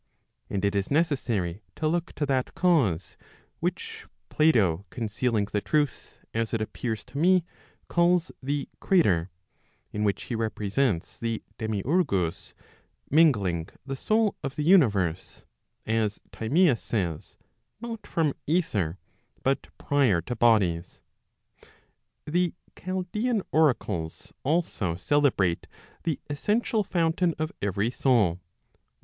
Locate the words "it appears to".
6.55-7.19